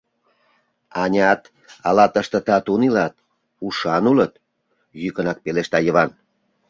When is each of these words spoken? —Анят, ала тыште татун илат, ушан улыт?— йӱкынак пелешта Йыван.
—Анят, 1.01 1.41
ала 1.87 2.05
тыште 2.13 2.39
татун 2.47 2.81
илат, 2.87 3.13
ушан 3.65 4.03
улыт?— 4.11 4.33
йӱкынак 5.01 5.37
пелешта 5.43 5.79
Йыван. 5.81 6.09